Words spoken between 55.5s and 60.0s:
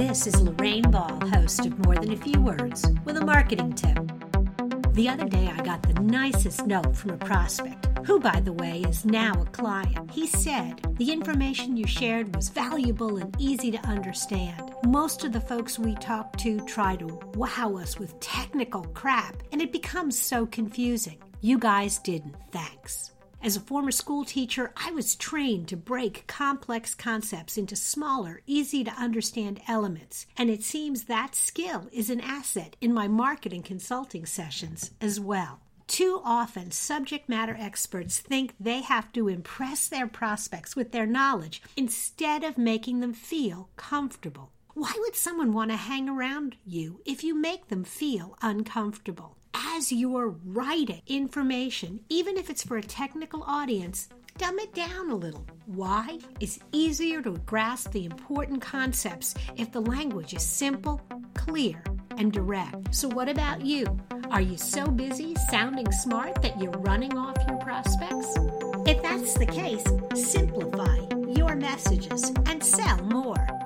Why? It's easier to grasp the important concepts if the